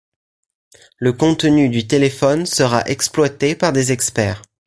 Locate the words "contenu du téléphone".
1.13-2.47